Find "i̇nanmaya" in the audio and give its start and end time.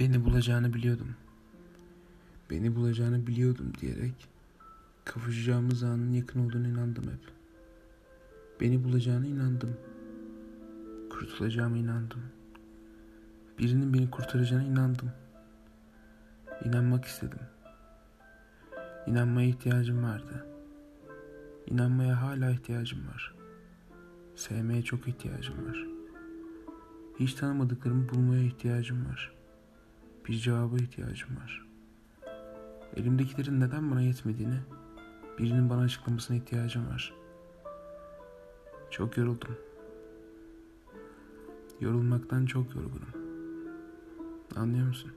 19.06-19.48, 21.66-22.22